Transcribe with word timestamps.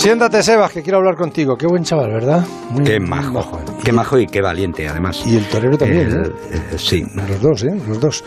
Siéntate, 0.00 0.42
Sebas, 0.42 0.72
que 0.72 0.82
quiero 0.82 0.96
hablar 0.96 1.14
contigo. 1.14 1.58
Qué 1.58 1.66
buen 1.66 1.84
chaval, 1.84 2.10
¿verdad? 2.10 2.42
qué 2.86 2.98
majo. 2.98 3.60
Qué 3.84 3.92
majo 3.92 4.18
y 4.18 4.26
qué 4.26 4.40
valiente, 4.40 4.88
además. 4.88 5.22
Y 5.26 5.36
el 5.36 5.44
torero 5.44 5.76
también, 5.76 6.10
¿eh? 6.10 6.30
¿eh? 6.52 6.78
Sí. 6.78 7.04
Los 7.14 7.42
dos, 7.42 7.64
¿eh? 7.64 7.74
Los 7.86 8.00
dos. 8.00 8.24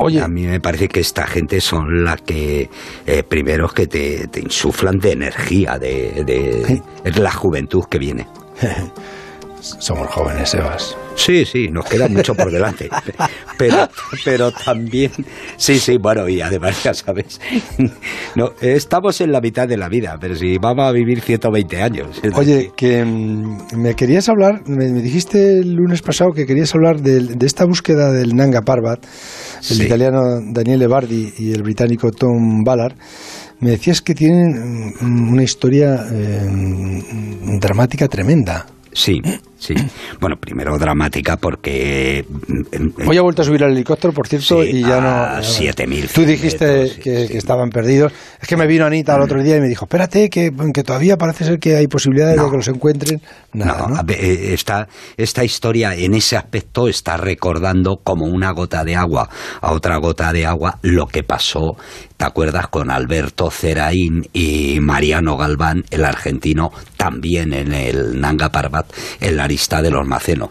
Oye. 0.00 0.20
A 0.20 0.26
mí 0.26 0.44
me 0.44 0.58
parece 0.58 0.88
que 0.88 0.98
esta 0.98 1.24
gente 1.24 1.60
son 1.60 2.02
las 2.02 2.20
que, 2.22 2.68
eh, 3.06 3.22
primeros, 3.22 3.72
que 3.74 3.86
te, 3.86 4.28
insuflan 4.40 4.98
de 4.98 5.12
energía, 5.12 5.78
de, 5.78 6.24
de 6.26 6.82
es 7.04 7.16
la 7.16 7.30
juventud 7.30 7.84
que 7.88 8.00
viene. 8.00 8.26
Somos 9.60 10.08
jóvenes, 10.08 10.48
Sebas. 10.50 10.96
Sí, 11.14 11.44
sí, 11.44 11.68
nos 11.68 11.86
queda 11.86 12.08
mucho 12.08 12.34
por 12.34 12.50
delante. 12.50 12.88
Pero, 13.58 13.88
pero 14.24 14.52
también, 14.52 15.10
sí, 15.56 15.78
sí, 15.78 15.96
bueno, 15.98 16.28
y 16.28 16.40
además 16.40 16.82
ya 16.82 16.94
sabes, 16.94 17.40
no, 18.34 18.52
estamos 18.60 19.20
en 19.20 19.32
la 19.32 19.40
mitad 19.40 19.66
de 19.66 19.76
la 19.76 19.88
vida, 19.88 20.16
pero 20.20 20.34
si 20.34 20.58
vamos 20.58 20.86
a 20.86 20.92
vivir 20.92 21.20
120 21.20 21.82
años. 21.82 22.20
Oye, 22.34 22.72
que 22.76 23.04
mm, 23.04 23.76
me 23.76 23.94
querías 23.94 24.28
hablar, 24.28 24.62
me, 24.66 24.86
dijiste 24.86 25.58
el 25.60 25.74
lunes 25.74 26.02
pasado 26.02 26.32
que 26.32 26.46
querías 26.46 26.74
hablar 26.74 27.00
de, 27.00 27.36
esta 27.46 27.64
búsqueda 27.64 28.12
del 28.12 28.34
Nanga 28.34 28.62
Parbat, 28.62 29.04
el 29.70 29.82
italiano 29.82 30.20
Daniele 30.52 30.86
Bardi 30.86 31.32
y 31.38 31.52
el 31.52 31.62
británico 31.62 32.10
Tom 32.10 32.62
Ballard 32.64 32.96
me 33.60 33.70
decías 33.70 34.02
que 34.02 34.14
tienen 34.14 34.92
mm, 35.00 35.32
una 35.32 35.42
historia 35.42 36.06
eh, 36.12 37.58
dramática 37.58 38.08
tremenda. 38.08 38.66
Sí, 38.92 39.20
sí. 39.58 39.74
Bueno, 40.20 40.36
primero 40.36 40.78
dramática 40.78 41.36
porque... 41.36 42.24
Hoy 43.06 43.16
ha 43.16 43.22
vuelto 43.22 43.42
a 43.42 43.44
subir 43.44 43.64
al 43.64 43.72
helicóptero, 43.72 44.12
por 44.12 44.28
cierto, 44.28 44.64
y 44.64 44.80
ya 44.80 45.00
no... 45.00 45.08
A 45.08 45.40
7.000 45.40 46.08
Tú 46.12 46.24
dijiste 46.24 46.90
que, 47.02 47.24
estaban 47.36 47.70
perdidos. 47.70 48.12
Es 48.40 48.48
que 48.48 48.56
me 48.56 48.66
vino 48.66 48.86
Anita 48.86 49.14
el 49.16 49.22
otro 49.22 49.42
día 49.42 49.56
y 49.56 49.60
me 49.60 49.68
dijo, 49.68 49.84
espérate, 49.84 50.28
que, 50.30 50.50
que 50.72 50.82
todavía 50.82 51.16
parece 51.16 51.44
ser 51.44 51.58
que 51.58 51.76
hay 51.76 51.86
posibilidades 51.86 52.36
de 52.36 52.50
que 52.50 52.56
los 52.56 52.68
encuentren. 52.68 53.20
Nada, 53.52 53.86
no, 53.88 54.12
eh, 54.12 54.52
esta, 54.52 54.88
esta 55.16 55.44
historia 55.44 55.94
en 55.94 56.14
ese 56.14 56.36
aspecto 56.36 56.88
está 56.88 57.16
recordando 57.16 58.00
como 58.02 58.26
una 58.26 58.50
gota 58.52 58.84
de 58.84 58.96
agua 58.96 59.28
a 59.60 59.72
otra 59.72 59.96
gota 59.98 60.32
de 60.32 60.46
agua 60.46 60.78
lo 60.82 61.06
que 61.06 61.22
pasó, 61.22 61.76
¿te 62.16 62.24
acuerdas? 62.24 62.68
Con 62.68 62.90
Alberto 62.90 63.50
Ceraín 63.50 64.28
y 64.32 64.78
Mariano 64.80 65.36
Galván, 65.36 65.84
el 65.90 66.04
argentino, 66.04 66.70
también 66.96 67.52
en 67.52 67.72
el 67.72 68.20
Nanga 68.20 68.50
Parbat, 68.50 68.86
en 69.20 69.36
la 69.36 69.48
lista 69.56 69.80
de 69.80 69.90
los 69.90 70.06
macenos. 70.06 70.50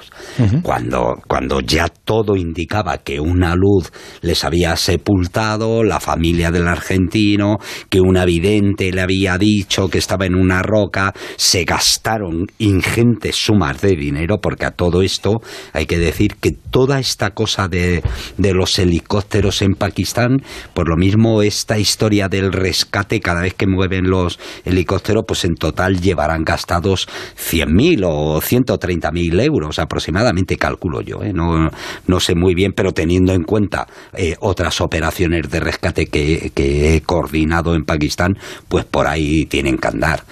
cuando, 0.64 1.22
cuando 1.28 1.60
ya 1.60 1.88
todo 1.90 2.36
indicaba 2.36 2.98
que 2.98 3.20
una 3.20 3.56
luz 3.56 3.92
les 4.22 4.44
había 4.44 4.76
sepultado, 4.78 5.84
la 5.84 6.00
familia 6.00 6.50
del 6.50 6.68
argentino, 6.68 7.58
que 7.88 8.02
un 8.02 8.16
vidente 8.26 8.92
le 8.92 9.02
había 9.02 9.38
dicho 9.38 9.90
que 9.90 10.00
estaba 10.00 10.26
en 10.26 10.34
una 10.34 10.64
roca, 10.64 11.14
se 11.36 11.66
gastaron 11.66 12.48
ingentes 12.58 13.36
sumas 13.36 13.80
de 13.82 13.96
dinero, 13.96 14.38
porque 14.42 14.66
a 14.66 14.72
todo 14.72 15.04
esto 15.04 15.36
hay 15.74 15.86
que 15.86 16.00
decir 16.00 16.38
que 16.38 16.52
toda 16.52 17.00
esta 17.00 17.32
cosa 17.32 17.68
de, 17.68 18.02
de 18.38 18.54
los 18.54 18.80
helicópteros 18.80 19.62
en 19.62 19.76
Pakistán, 19.76 20.42
por 20.74 20.90
lo 20.90 20.96
mismo 20.96 21.44
esta 21.44 21.78
historia 21.78 22.28
del 22.28 22.52
rescate, 22.52 23.20
cada 23.20 23.42
vez 23.42 23.54
que 23.54 23.68
mueven 23.68 24.10
los 24.10 24.40
helicópteros, 24.64 25.26
pues 25.28 25.46
en 25.46 25.54
total 25.56 26.02
llevarán 26.02 26.44
gastados 26.44 27.08
100.000 27.38 28.04
o 28.08 28.42
130.000 28.86 29.42
euros 29.42 29.80
aproximadamente, 29.80 30.58
calculo 30.58 31.02
yo. 31.02 31.24
¿eh? 31.24 31.34
No, 31.34 31.70
no 32.08 32.20
sé 32.20 32.36
muy 32.36 32.54
bien, 32.54 32.74
pero 32.74 32.92
teniendo 32.92 33.34
en 33.34 33.44
cuenta 33.44 33.88
eh, 34.14 34.36
otras 34.40 34.82
operaciones 34.82 35.50
de 35.50 35.60
rescate 35.60 36.08
que, 36.08 36.52
que 36.54 36.96
he 36.96 37.02
coordinado 37.02 37.76
en 37.76 37.84
Pakistán, 37.84 38.38
pues 38.68 38.86
por 38.86 39.08
ahí 39.08 39.46
tienen 39.46 39.78
que 39.78 39.88
andar. 39.88 40.24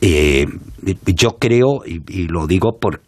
Eh, 0.00 0.46
yo 1.06 1.36
creo, 1.38 1.82
y, 1.84 2.28
lo 2.28 2.46
digo 2.46 2.78
por, 2.80 3.02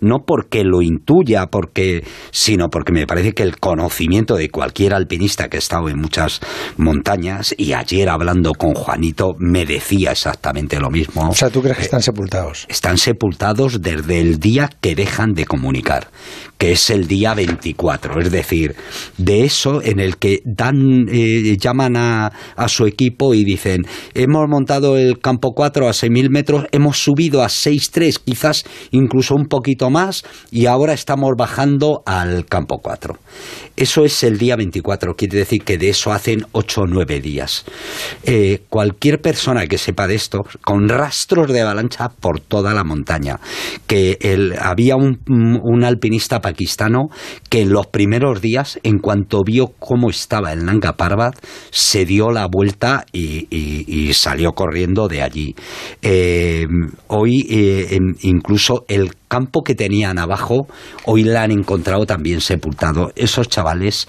no 0.00 0.18
porque 0.26 0.64
lo 0.64 0.82
intuya, 0.82 1.46
porque, 1.46 2.04
sino 2.30 2.68
porque 2.68 2.92
me 2.92 3.06
parece 3.06 3.32
que 3.32 3.42
el 3.42 3.58
conocimiento 3.58 4.36
de 4.36 4.50
cualquier 4.50 4.94
alpinista 4.94 5.48
que 5.48 5.56
ha 5.56 5.58
estado 5.58 5.88
en 5.88 5.98
muchas 5.98 6.40
montañas, 6.76 7.54
y 7.56 7.72
ayer 7.72 8.08
hablando 8.08 8.52
con 8.52 8.74
Juanito 8.74 9.34
me 9.38 9.64
decía 9.64 10.12
exactamente 10.12 10.78
lo 10.78 10.90
mismo. 10.90 11.28
O 11.28 11.34
sea, 11.34 11.50
¿tú 11.50 11.62
crees 11.62 11.76
que 11.76 11.84
están 11.84 12.02
sepultados? 12.02 12.66
Están 12.68 12.98
sepultados 12.98 13.80
desde 13.80 14.20
el 14.20 14.38
día 14.38 14.70
que 14.80 14.94
dejan 14.94 15.32
de 15.32 15.44
comunicar, 15.44 16.08
que 16.58 16.72
es 16.72 16.90
el 16.90 17.06
día 17.06 17.34
24, 17.34 18.20
es 18.20 18.30
decir, 18.30 18.76
de 19.16 19.44
eso 19.44 19.82
en 19.82 20.00
el 20.00 20.16
que 20.16 20.42
dan, 20.44 21.06
eh, 21.08 21.56
llaman 21.58 21.96
a, 21.96 22.32
a 22.56 22.68
su 22.68 22.86
equipo 22.86 23.34
y 23.34 23.44
dicen, 23.44 23.82
hemos 24.14 24.48
montado 24.48 24.96
el 24.96 25.18
campo 25.18 25.52
4 25.54 25.88
a 25.88 25.92
6.000 25.92 26.30
metros, 26.30 26.64
hemos 26.72 26.98
subido 27.10 27.42
a 27.42 27.48
6.3, 27.48 28.20
quizás 28.24 28.64
incluso 28.92 29.34
un 29.34 29.46
poquito 29.46 29.90
más, 29.90 30.22
y 30.52 30.66
ahora 30.66 30.92
estamos 30.92 31.32
bajando 31.36 32.02
al 32.06 32.46
campo 32.46 32.78
4. 32.78 33.16
Eso 33.76 34.04
es 34.04 34.22
el 34.22 34.38
día 34.38 34.56
24, 34.56 35.14
quiere 35.14 35.38
decir 35.38 35.62
que 35.64 35.78
de 35.78 35.88
eso 35.88 36.12
hacen 36.12 36.46
8 36.52 36.82
o 36.82 36.86
9 36.86 37.20
días. 37.20 37.64
Eh, 38.24 38.62
cualquier 38.68 39.20
persona 39.20 39.66
que 39.66 39.78
sepa 39.78 40.06
de 40.06 40.14
esto, 40.14 40.40
con 40.62 40.88
rastros 40.88 41.52
de 41.52 41.62
avalancha 41.62 42.10
por 42.10 42.40
toda 42.40 42.74
la 42.74 42.84
montaña, 42.84 43.40
que 43.86 44.18
había 44.60 44.96
un, 44.96 45.18
alpinista 45.82 46.40
pakistano 46.40 47.08
que 47.48 47.62
en 47.62 47.72
los 47.72 47.86
primeros 47.86 48.40
días, 48.40 48.78
en 48.82 48.98
cuanto 48.98 49.42
vio 49.44 49.72
cómo 49.78 50.10
estaba 50.10 50.52
el 50.52 50.64
Nanga 50.64 50.92
Parbat, 50.92 51.34
se 51.70 52.04
dio 52.04 52.30
la 52.30 52.46
vuelta 52.46 53.04
y, 53.12 54.10
salió 54.12 54.52
corriendo 54.52 55.08
de 55.08 55.22
allí. 55.22 55.54
Eh, 56.02 56.66
hoy 57.10 57.46
eh, 57.50 57.98
incluso 58.22 58.84
el 58.88 59.12
campo 59.28 59.62
que 59.62 59.74
tenían 59.74 60.18
abajo, 60.18 60.66
hoy 61.04 61.24
la 61.24 61.42
han 61.42 61.50
encontrado 61.50 62.06
también 62.06 62.40
sepultado. 62.40 63.12
Esos 63.16 63.48
chavales 63.48 64.06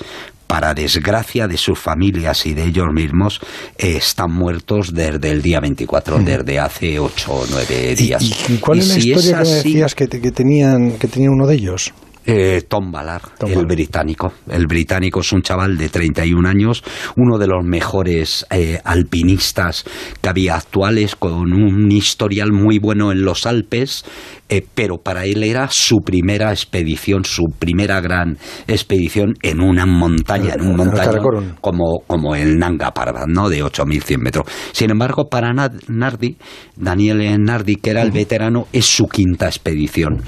para 0.52 0.74
desgracia 0.74 1.48
de 1.48 1.56
sus 1.56 1.80
familias 1.80 2.46
y 2.46 2.54
de 2.54 2.66
ellos 2.66 2.88
mismos, 2.94 3.40
eh, 3.78 3.96
están 3.96 4.34
muertos 4.34 4.94
desde 4.94 5.32
el 5.32 5.42
día 5.42 5.62
24, 5.62 6.20
desde 6.20 6.60
hace 6.60 7.00
8 7.00 7.32
o 7.32 7.46
9 7.50 7.96
días. 7.96 8.50
¿Y, 8.50 8.58
cuál 8.58 8.80
es 8.80 8.90
la 8.90 8.98
historia 8.98 9.38
que 9.38 9.44
me 9.44 9.56
decías 9.56 9.96
que, 9.96 10.10
que, 10.10 10.32
tenían, 10.32 10.98
que 11.00 11.08
tenía 11.08 11.30
uno 11.32 11.48
de 11.48 11.56
ellos? 11.56 11.94
Eh, 12.24 12.62
Tom 12.68 12.92
Ballard, 12.92 13.24
el 13.48 13.66
británico. 13.66 14.32
El 14.48 14.68
británico 14.68 15.22
es 15.22 15.32
un 15.34 15.42
chaval 15.42 15.76
de 15.76 15.90
31 15.90 16.48
años, 16.48 16.84
uno 17.18 17.40
de 17.40 17.48
los 17.48 17.66
mejores 17.66 18.46
eh, 18.52 18.80
alpinistas 18.84 19.86
que 20.22 20.30
había 20.30 20.56
actuales, 20.56 21.16
con 21.16 21.52
un 21.52 21.92
historial 21.92 22.52
muy 22.52 22.78
bueno 22.78 23.12
en 23.12 23.24
los 23.24 23.48
Alpes, 23.48 24.06
eh, 24.50 24.64
pero 24.76 24.98
para 24.98 25.26
él 25.26 25.44
era 25.44 25.70
su 25.72 26.02
primera 26.06 26.52
expedición, 26.52 27.26
su 27.26 27.46
primera 27.58 28.00
gran 28.02 28.38
expedición 28.68 29.34
en 29.42 29.60
una 29.60 29.88
montaña, 29.88 30.54
en 30.54 30.62
un 30.62 30.76
montaña 30.76 31.20
como, 31.60 32.02
como 32.06 32.36
el 32.36 32.60
Nanga 32.60 32.92
Parbat, 32.92 33.28
¿no? 33.28 33.50
de 33.50 33.64
8.100 33.64 34.18
metros. 34.20 34.46
Sin 34.74 34.92
embargo, 34.92 35.28
para 35.28 35.54
Nardi, 35.54 36.38
Daniel 36.76 37.44
Nardi, 37.44 37.78
que 37.78 37.90
era 37.90 38.04
el 38.04 38.12
veterano, 38.12 38.68
es 38.72 38.86
su 38.86 39.08
quinta 39.08 39.48
expedición. 39.48 40.22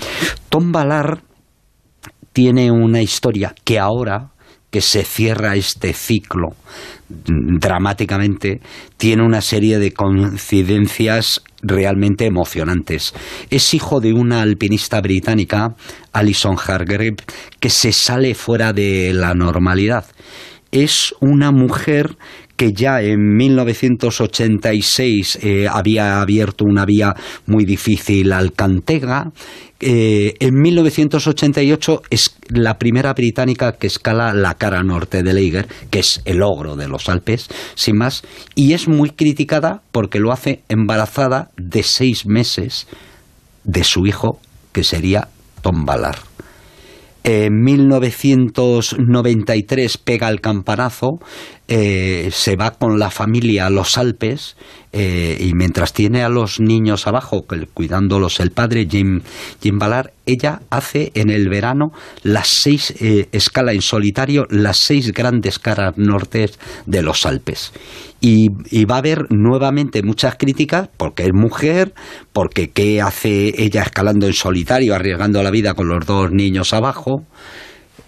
Tom 0.49 0.71
Ballard 0.71 1.32
tiene 2.33 2.71
una 2.71 3.01
historia 3.01 3.55
que 3.63 3.79
ahora 3.79 4.31
que 4.73 4.81
se 4.81 5.03
cierra 5.03 5.55
este 5.55 5.93
ciclo 5.93 6.55
dramáticamente, 7.07 8.59
tiene 8.97 9.23
una 9.23 9.41
serie 9.41 9.77
de 9.77 9.91
coincidencias 9.91 11.43
realmente 11.61 12.25
emocionantes. 12.25 13.13
Es 13.51 13.75
hijo 13.75 13.99
de 13.99 14.13
una 14.13 14.41
alpinista 14.41 14.99
británica, 14.99 15.75
Alison 16.11 16.57
Hargrave, 16.57 17.17
que 17.59 17.69
se 17.69 17.91
sale 17.91 18.33
fuera 18.33 18.73
de 18.73 19.13
la 19.13 19.35
normalidad. 19.35 20.05
Es 20.71 21.13
una 21.21 21.51
mujer 21.51 22.17
que 22.63 22.71
ya 22.71 23.01
en 23.01 23.35
1986 23.35 25.39
eh, 25.41 25.67
había 25.69 26.21
abierto 26.21 26.63
una 26.63 26.85
vía 26.85 27.13
muy 27.45 27.65
difícil 27.65 28.31
al 28.31 28.53
Cantega. 28.53 29.33
Eh, 29.81 30.35
en 30.39 30.61
1988 30.61 32.03
es 32.09 32.37
la 32.47 32.77
primera 32.77 33.13
británica 33.13 33.73
que 33.73 33.87
escala 33.87 34.33
la 34.33 34.53
cara 34.53 34.81
norte 34.81 35.23
del 35.23 35.39
Eiger, 35.39 35.67
que 35.89 35.99
es 35.99 36.21
el 36.23 36.41
ogro 36.41 36.77
de 36.77 36.87
los 36.87 37.09
Alpes, 37.09 37.49
sin 37.75 37.97
más, 37.97 38.23
y 38.55 38.71
es 38.71 38.87
muy 38.87 39.09
criticada 39.09 39.81
porque 39.91 40.21
lo 40.21 40.31
hace 40.31 40.63
embarazada 40.69 41.51
de 41.57 41.83
seis 41.83 42.25
meses 42.25 42.87
de 43.65 43.83
su 43.83 44.07
hijo, 44.07 44.39
que 44.71 44.85
sería 44.85 45.27
Tom 45.61 45.83
Ballard. 45.83 46.19
En 47.25 47.63
1993 47.63 49.97
pega 49.97 50.27
el 50.27 50.41
campanazo, 50.41 51.19
eh, 51.69 52.29
se 52.31 52.57
va 52.57 52.71
con 52.71 52.99
la 52.99 53.09
familia 53.09 53.67
a 53.67 53.69
los 53.69 53.97
Alpes 53.97 54.57
eh, 54.91 55.37
y 55.39 55.53
mientras 55.53 55.93
tiene 55.93 56.21
a 56.21 56.27
los 56.27 56.59
niños 56.59 57.07
abajo 57.07 57.45
cuidándolos 57.73 58.41
el 58.41 58.51
padre 58.51 58.85
Jim, 58.89 59.21
Jim 59.61 59.79
Ballard, 59.79 60.11
ella 60.25 60.59
hace 60.69 61.13
en 61.15 61.29
el 61.29 61.47
verano 61.47 61.93
las 62.21 62.49
seis 62.49 62.93
eh, 62.99 63.29
escala 63.31 63.71
en 63.71 63.81
solitario 63.81 64.45
las 64.49 64.77
seis 64.77 65.13
grandes 65.13 65.57
caras 65.57 65.97
nortes 65.97 66.59
de 66.85 67.01
los 67.01 67.25
Alpes. 67.25 67.71
Y, 68.19 68.47
y, 68.69 68.85
va 68.85 68.95
a 68.95 68.99
haber 68.99 69.31
nuevamente 69.31 70.03
muchas 70.03 70.35
críticas 70.35 70.89
porque 70.97 71.23
es 71.23 71.33
mujer 71.33 71.93
porque 72.33 72.71
qué 72.71 73.01
hace 73.01 73.53
ella 73.57 73.83
escalando 73.83 74.27
en 74.27 74.33
solitario 74.33 74.95
arriesgando 74.95 75.41
la 75.43 75.51
vida 75.51 75.73
con 75.73 75.87
los 75.87 76.05
dos 76.05 76.31
niños 76.31 76.73
abajo 76.73 77.25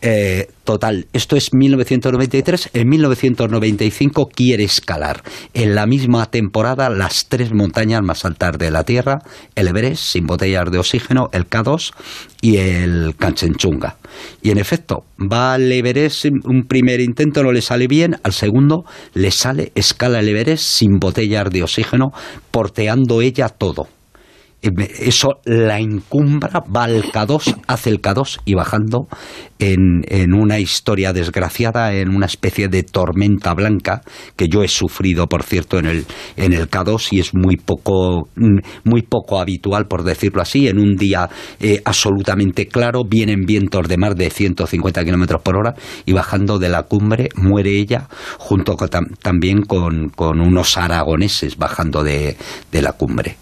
eh, 0.01 0.50
total, 0.63 1.07
esto 1.13 1.36
es 1.36 1.53
1993. 1.53 2.71
En 2.74 2.89
1995 2.89 4.27
quiere 4.27 4.63
escalar 4.63 5.24
en 5.53 5.75
la 5.75 5.86
misma 5.86 6.25
temporada 6.27 6.89
las 6.89 7.27
tres 7.27 7.53
montañas 7.53 8.01
más 8.03 8.25
altas 8.25 8.57
de 8.57 8.71
la 8.71 8.83
Tierra: 8.83 9.19
el 9.56 9.68
Everest, 9.68 10.03
sin 10.03 10.25
botellas 10.25 10.69
de 10.71 10.77
oxígeno, 10.77 11.30
el 11.31 11.50
K2 11.50 11.94
y 12.42 12.57
el 12.57 13.15
Kanchenjunga. 13.18 13.97
Y 14.42 14.51
en 14.51 14.57
efecto, 14.57 15.06
va 15.19 15.53
al 15.53 15.71
Everest, 15.71 16.25
un 16.25 16.63
primer 16.68 17.00
intento 17.01 17.44
no 17.44 17.51
le 17.51 17.62
sale 17.62 17.88
bien, 17.88 18.18
al 18.24 18.33
segundo 18.33 18.86
le 19.13 19.31
sale, 19.31 19.71
escala 19.75 20.19
el 20.19 20.30
Everest 20.30 20.63
sin 20.63 21.00
botellas 21.00 21.50
de 21.50 21.63
oxígeno, 21.63 22.12
porteando 22.51 23.21
ella 23.21 23.50
todo 23.50 23.88
eso 24.62 25.40
la 25.46 25.80
encumbra, 25.80 26.63
va 26.75 26.86
al 26.86 27.04
K2, 27.04 27.62
hace 27.68 27.90
el 27.90 28.02
K2 28.02 28.40
y 28.46 28.56
bajando 28.56 29.07
en, 29.60 30.02
en, 30.07 30.34
una 30.34 30.60
historia 30.60 31.13
desgraciada, 31.13 31.94
en 31.94 32.10
una 32.10 32.25
especie 32.25 32.68
de 32.68 32.84
tormenta 32.84 33.54
blanca 33.54 34.02
que 34.36 34.48
yo 34.48 34.63
he 34.63 34.68
sufrido, 34.68 35.28
por 35.28 35.44
cierto, 35.44 35.78
en 35.78 35.86
el, 35.86 36.06
en 36.36 36.54
el 36.54 36.69
K2 36.69 37.10
y 37.12 37.19
es 37.19 37.34
muy 37.34 37.57
poco, 37.57 38.28
muy 38.84 39.04
poco 39.04 39.40
habitual, 39.40 39.86
por 39.88 40.04
decirlo 40.04 40.42
así. 40.42 40.68
En 40.68 40.80
un 40.80 40.96
día 40.96 41.30
eh, 41.60 41.81
absolutamente 41.86 42.68
claro, 42.68 43.04
vienen 43.07 43.46
vientos 43.46 43.88
de 43.88 43.98
mar 43.98 44.16
de 44.16 44.30
150 44.30 45.04
kilómetros 45.06 45.42
por 45.42 45.57
hora 45.57 45.75
y 46.06 46.13
bajando 46.13 46.57
de 46.60 46.69
la 46.69 46.84
cumbre 46.84 47.30
muere 47.36 47.78
ella, 47.78 48.07
junto 48.38 48.75
también 49.22 49.62
con, 49.62 50.10
con 50.10 50.42
unos 50.42 50.78
aragoneses 50.78 51.57
bajando 51.57 52.04
de, 52.04 52.36
de 52.72 52.81
la 52.81 52.94
cumbre. 52.94 53.38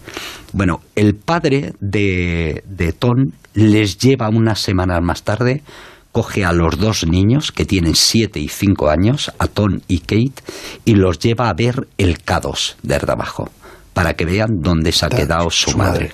Bueno, 0.54 0.82
el 0.94 1.16
padre 1.16 1.72
de, 1.80 2.62
de 2.64 2.92
Ton 2.92 3.34
les 3.54 3.98
lleva 3.98 4.28
unas 4.28 4.60
semanas 4.60 5.02
más 5.02 5.24
tarde, 5.24 5.64
coge 6.12 6.44
a 6.44 6.52
los 6.52 6.78
dos 6.78 7.08
niños 7.08 7.50
que 7.50 7.64
tienen 7.64 7.96
siete 7.96 8.38
y 8.38 8.46
cinco 8.46 8.88
años, 8.88 9.32
a 9.40 9.48
Ton 9.48 9.82
y 9.88 9.98
Kate, 9.98 10.44
y 10.84 10.94
los 10.94 11.18
lleva 11.18 11.48
a 11.48 11.54
ver 11.54 11.88
el 11.98 12.18
K2 12.24 12.76
desde 12.84 13.10
abajo, 13.10 13.50
para 13.94 14.14
que 14.14 14.26
vean 14.26 14.60
dónde 14.60 14.92
se 14.92 15.06
ha 15.06 15.08
quedado 15.08 15.50
su, 15.50 15.76
madre. 15.76 16.12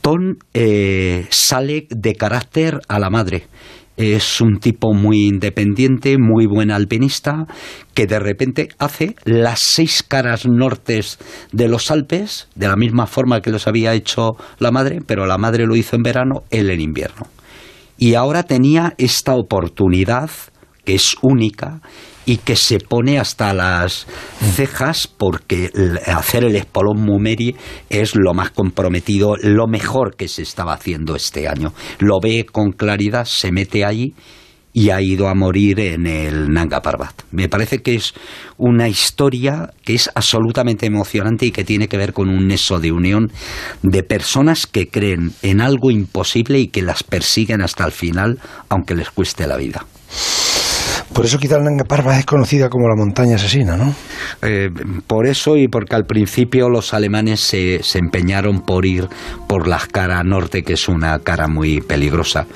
Ton 0.00 0.38
eh, 0.54 1.26
sale 1.30 1.88
de 1.90 2.14
carácter 2.14 2.80
a 2.86 3.00
la 3.00 3.10
madre 3.10 3.48
es 3.96 4.40
un 4.40 4.58
tipo 4.58 4.92
muy 4.92 5.26
independiente, 5.26 6.16
muy 6.18 6.46
buen 6.46 6.70
alpinista, 6.70 7.46
que 7.94 8.06
de 8.06 8.18
repente 8.18 8.68
hace 8.78 9.14
las 9.24 9.60
seis 9.60 10.02
caras 10.02 10.46
nortes 10.46 11.18
de 11.52 11.68
los 11.68 11.90
Alpes, 11.90 12.48
de 12.54 12.68
la 12.68 12.76
misma 12.76 13.06
forma 13.06 13.40
que 13.40 13.50
los 13.50 13.68
había 13.68 13.94
hecho 13.94 14.36
la 14.58 14.70
madre, 14.70 15.00
pero 15.06 15.26
la 15.26 15.38
madre 15.38 15.66
lo 15.66 15.76
hizo 15.76 15.96
en 15.96 16.02
verano, 16.02 16.42
él 16.50 16.70
en 16.70 16.80
invierno. 16.80 17.28
Y 17.96 18.14
ahora 18.14 18.42
tenía 18.42 18.94
esta 18.98 19.34
oportunidad, 19.34 20.30
que 20.84 20.96
es 20.96 21.16
única, 21.22 21.80
y 22.26 22.38
que 22.38 22.56
se 22.56 22.78
pone 22.78 23.18
hasta 23.18 23.52
las 23.52 24.06
cejas 24.54 25.06
porque 25.06 25.70
hacer 26.06 26.44
el 26.44 26.56
espolón 26.56 27.00
Mumeri 27.00 27.56
es 27.90 28.14
lo 28.14 28.34
más 28.34 28.50
comprometido, 28.50 29.36
lo 29.42 29.66
mejor 29.66 30.16
que 30.16 30.28
se 30.28 30.42
estaba 30.42 30.74
haciendo 30.74 31.16
este 31.16 31.48
año. 31.48 31.72
Lo 31.98 32.20
ve 32.20 32.46
con 32.50 32.72
claridad, 32.72 33.24
se 33.24 33.52
mete 33.52 33.84
ahí 33.84 34.14
y 34.76 34.90
ha 34.90 35.00
ido 35.00 35.28
a 35.28 35.34
morir 35.34 35.78
en 35.78 36.06
el 36.06 36.52
Nanga 36.52 36.82
Parbat. 36.82 37.22
Me 37.30 37.48
parece 37.48 37.80
que 37.80 37.94
es 37.94 38.12
una 38.58 38.88
historia 38.88 39.72
que 39.84 39.94
es 39.94 40.10
absolutamente 40.14 40.84
emocionante 40.84 41.46
y 41.46 41.52
que 41.52 41.64
tiene 41.64 41.86
que 41.86 41.96
ver 41.96 42.12
con 42.12 42.28
un 42.28 42.48
nexo 42.48 42.80
de 42.80 42.90
unión 42.90 43.30
de 43.82 44.02
personas 44.02 44.66
que 44.66 44.88
creen 44.88 45.32
en 45.42 45.60
algo 45.60 45.92
imposible 45.92 46.58
y 46.58 46.68
que 46.68 46.82
las 46.82 47.04
persiguen 47.04 47.62
hasta 47.62 47.86
el 47.86 47.92
final, 47.92 48.40
aunque 48.68 48.96
les 48.96 49.10
cueste 49.10 49.46
la 49.46 49.56
vida. 49.56 49.86
Por 51.14 51.24
eso 51.24 51.38
quizá 51.38 51.56
el 51.56 51.64
Nanga 51.64 51.84
Parbat 51.84 52.18
es 52.18 52.26
conocida 52.26 52.68
como 52.68 52.88
la 52.88 52.96
montaña 52.96 53.36
asesina, 53.36 53.76
¿no? 53.76 53.94
Eh, 54.42 54.68
por 55.06 55.26
eso 55.26 55.56
y 55.56 55.68
porque 55.68 55.94
al 55.94 56.06
principio 56.06 56.68
los 56.68 56.92
alemanes 56.92 57.40
se, 57.40 57.82
se 57.84 57.98
empeñaron 57.98 58.62
por 58.62 58.84
ir 58.84 59.08
por 59.48 59.68
la 59.68 59.78
cara 59.78 60.22
norte, 60.24 60.64
que 60.64 60.72
es 60.72 60.88
una 60.88 61.18
cara 61.20 61.46
muy 61.46 61.80
peligrosa 61.80 62.46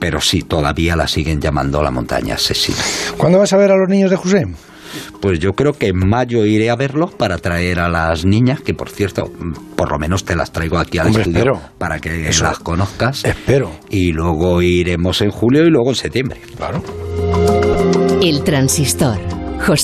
pero 0.00 0.18
sí, 0.20 0.42
todavía 0.42 0.96
la 0.96 1.06
siguen 1.06 1.40
llamando 1.40 1.82
la 1.82 1.90
montaña 1.90 2.36
asesina. 2.36 2.78
¿Cuándo 3.18 3.38
vas 3.38 3.52
a 3.52 3.58
ver 3.58 3.70
a 3.70 3.76
los 3.76 3.86
niños 3.86 4.10
de 4.10 4.16
José? 4.16 4.46
Pues 5.20 5.38
yo 5.38 5.52
creo 5.52 5.74
que 5.74 5.88
en 5.88 6.08
mayo 6.08 6.44
iré 6.46 6.70
a 6.70 6.74
verlos 6.74 7.12
para 7.12 7.38
traer 7.38 7.78
a 7.78 7.88
las 7.88 8.24
niñas, 8.24 8.60
que 8.60 8.74
por 8.74 8.88
cierto, 8.88 9.30
por 9.76 9.92
lo 9.92 9.98
menos 9.98 10.24
te 10.24 10.34
las 10.34 10.50
traigo 10.50 10.78
aquí 10.78 10.98
al 10.98 11.14
estudio 11.14 11.60
para 11.78 12.00
que 12.00 12.30
las 12.40 12.58
conozcas. 12.58 13.24
Espero. 13.24 13.70
Y 13.90 14.12
luego 14.12 14.62
iremos 14.62 15.20
en 15.20 15.30
julio 15.30 15.64
y 15.64 15.70
luego 15.70 15.90
en 15.90 15.96
septiembre. 15.96 16.40
Claro. 16.56 16.82
El 18.22 18.44
transistor. 18.44 19.18
José 19.66 19.78